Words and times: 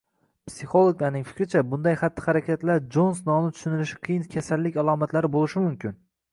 Psixologlarning 0.51 1.25
fikricha, 1.27 1.61
bunday 1.73 1.97
xatti-harakatlar 1.99 2.81
Djosg 2.87 3.29
nomli 3.29 3.55
tushunilishi 3.61 4.03
qiyin 4.09 4.27
kasallik 4.37 4.83
alomatlari 4.85 5.35
bo‘lishi 5.39 5.67
mumkin. 5.71 5.99